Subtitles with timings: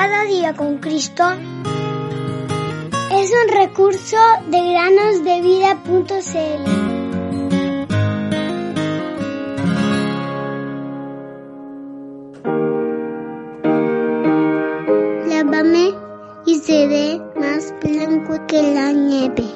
[0.00, 1.24] Cada día con Cristo
[3.10, 4.16] es un recurso
[4.46, 6.64] de granosdevida.cl.
[15.28, 15.94] Lávame
[16.46, 19.48] y seré más blanco que la nieve.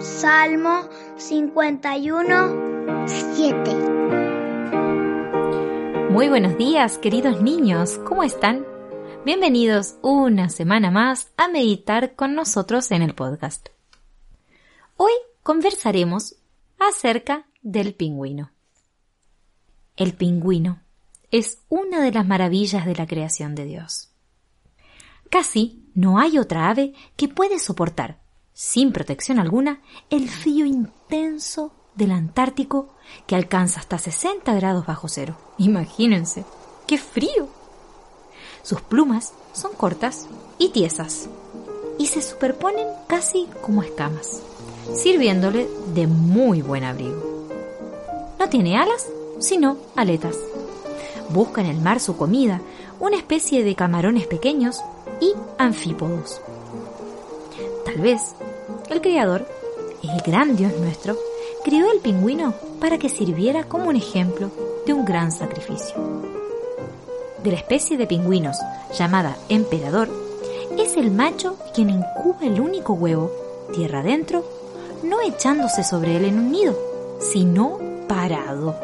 [0.00, 3.74] Salmo 51, 7.
[6.10, 8.75] Muy buenos días, queridos niños, ¿cómo están?
[9.26, 13.70] Bienvenidos una semana más a meditar con nosotros en el podcast.
[14.96, 15.10] Hoy
[15.42, 16.36] conversaremos
[16.78, 18.52] acerca del pingüino.
[19.96, 20.80] El pingüino
[21.32, 24.12] es una de las maravillas de la creación de Dios.
[25.28, 28.20] Casi no hay otra ave que puede soportar,
[28.52, 32.94] sin protección alguna, el frío intenso del Antártico
[33.26, 35.36] que alcanza hasta 60 grados bajo cero.
[35.58, 36.44] Imagínense,
[36.86, 37.65] qué frío.
[38.66, 40.26] Sus plumas son cortas
[40.58, 41.28] y tiesas
[41.98, 44.42] y se superponen casi como escamas,
[44.92, 47.46] sirviéndole de muy buen abrigo.
[48.40, 49.06] No tiene alas,
[49.38, 50.36] sino aletas.
[51.28, 52.60] Busca en el mar su comida,
[52.98, 54.80] una especie de camarones pequeños
[55.20, 56.40] y anfípodos.
[57.84, 58.34] Tal vez
[58.90, 59.46] el Creador,
[60.02, 61.16] el gran Dios nuestro,
[61.62, 64.50] crió el pingüino para que sirviera como un ejemplo
[64.86, 66.35] de un gran sacrificio.
[67.46, 68.58] De la especie de pingüinos
[68.98, 70.08] llamada emperador,
[70.76, 73.30] es el macho quien incuba el único huevo,
[73.72, 74.44] tierra adentro,
[75.04, 76.76] no echándose sobre él en un nido,
[77.20, 78.74] sino parado,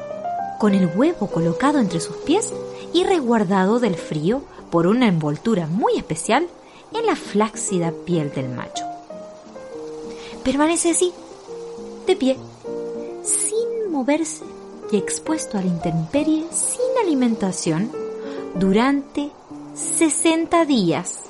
[0.61, 2.55] con el huevo colocado entre sus pies
[2.93, 6.47] y resguardado del frío por una envoltura muy especial
[6.95, 8.85] en la flácida piel del macho.
[10.45, 11.13] Permanece así,
[12.07, 12.37] de pie,
[13.91, 14.45] moverse
[14.93, 18.02] y expuesto a la intemperie sin alimentación
[18.55, 19.31] durante
[19.75, 21.21] 60 días.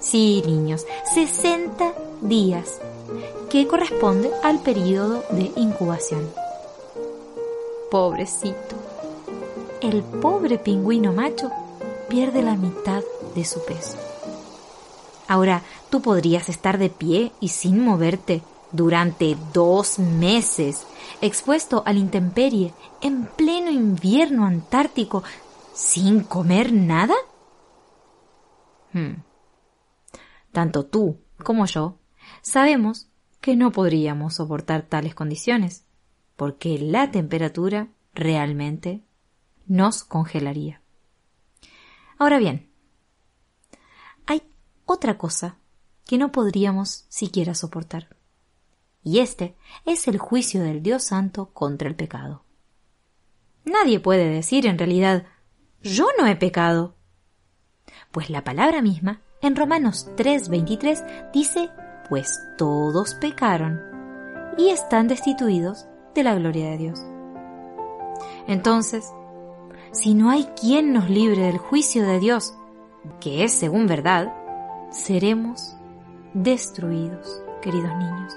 [0.00, 2.80] Sí, niños, 60 días,
[3.50, 6.28] que corresponde al periodo de incubación.
[7.90, 8.76] Pobrecito.
[9.80, 11.50] El pobre pingüino macho
[12.08, 13.02] pierde la mitad
[13.34, 13.96] de su peso.
[15.26, 20.86] Ahora, tú podrías estar de pie y sin moverte durante dos meses,
[21.20, 25.22] expuesto a la intemperie, en pleno invierno antártico,
[25.74, 27.14] sin comer nada?
[28.92, 29.22] Hmm.
[30.52, 31.98] Tanto tú como yo
[32.42, 33.08] sabemos
[33.40, 35.84] que no podríamos soportar tales condiciones,
[36.36, 39.04] porque la temperatura realmente
[39.66, 40.80] nos congelaría.
[42.18, 42.70] Ahora bien,
[44.26, 44.42] hay
[44.86, 45.58] otra cosa
[46.06, 48.14] que no podríamos siquiera soportar
[49.04, 49.54] y este
[49.84, 52.42] es el juicio del Dios Santo contra el pecado.
[53.64, 55.26] Nadie puede decir en realidad
[55.84, 56.96] yo no he pecado.
[58.10, 61.70] Pues la palabra misma, en Romanos 3:23, dice,
[62.08, 63.80] pues todos pecaron
[64.58, 67.06] y están destituidos de la gloria de Dios.
[68.48, 69.12] Entonces,
[69.92, 72.54] si no hay quien nos libre del juicio de Dios,
[73.20, 74.34] que es según verdad,
[74.90, 75.76] seremos
[76.34, 78.34] destruidos, queridos niños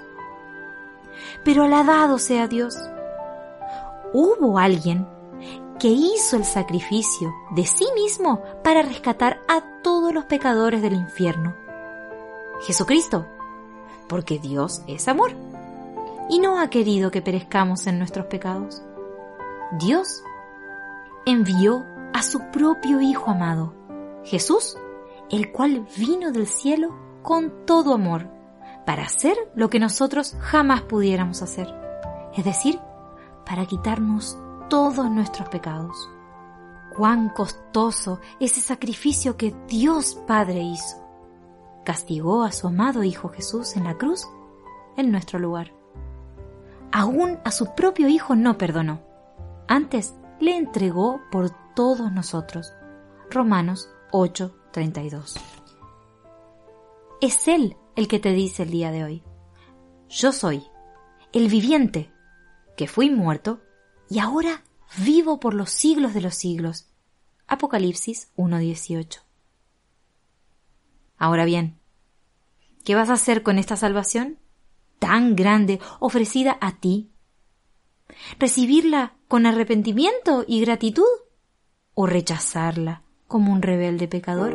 [1.44, 2.76] pero alabado sea Dios.
[4.12, 5.06] Hubo alguien
[5.78, 11.54] que hizo el sacrificio de sí mismo para rescatar a todos los pecadores del infierno.
[12.62, 13.26] Jesucristo,
[14.08, 15.32] porque Dios es amor
[16.28, 18.82] y no ha querido que perezcamos en nuestros pecados.
[19.78, 20.22] Dios
[21.26, 23.74] envió a su propio Hijo amado,
[24.24, 24.76] Jesús,
[25.30, 28.26] el cual vino del cielo con todo amor
[28.84, 31.68] para hacer lo que nosotros jamás pudiéramos hacer,
[32.34, 32.80] es decir,
[33.44, 36.10] para quitarnos todos nuestros pecados.
[36.96, 40.96] Cuán costoso ese sacrificio que Dios Padre hizo.
[41.84, 44.26] Castigó a su amado Hijo Jesús en la cruz
[44.96, 45.72] en nuestro lugar.
[46.92, 49.00] Aún a su propio Hijo no perdonó.
[49.68, 52.72] Antes le entregó por todos nosotros.
[53.30, 55.36] Romanos 8:32.
[57.20, 59.22] Es Él el que te dice el día de hoy.
[60.08, 60.64] Yo soy
[61.32, 62.10] el viviente,
[62.76, 63.60] que fui muerto
[64.08, 64.62] y ahora
[64.98, 66.86] vivo por los siglos de los siglos.
[67.46, 69.20] Apocalipsis 1.18.
[71.16, 71.78] Ahora bien,
[72.84, 74.38] ¿qué vas a hacer con esta salvación
[74.98, 77.10] tan grande ofrecida a ti?
[78.38, 81.04] ¿Recibirla con arrepentimiento y gratitud
[81.94, 84.54] o rechazarla como un rebelde pecador?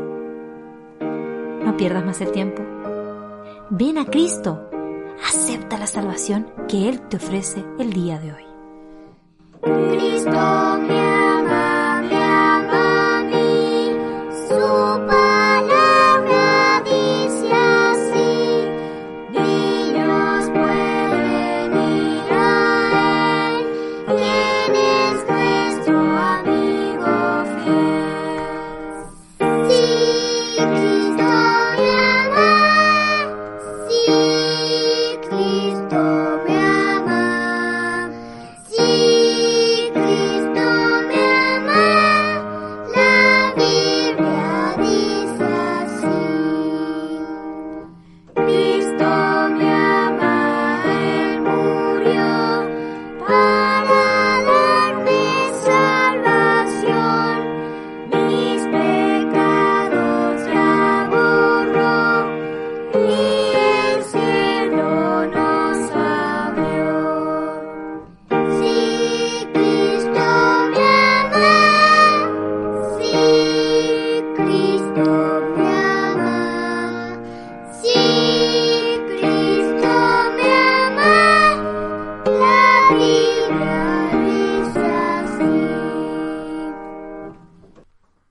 [1.63, 2.63] No pierdas más el tiempo
[3.69, 4.69] ven a Cristo.
[5.27, 8.52] Acepta la salvación que Él te ofrece el día de hoy.
[9.63, 11.02] Cristo